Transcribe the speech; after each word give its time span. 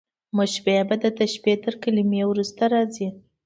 مشبه 0.37 0.75
به، 0.87 0.95
د 1.03 1.05
تشبېه 1.19 1.57
تر 1.63 1.73
کلمې 1.83 2.21
وروسته 2.27 2.63
راځي. 2.73 3.09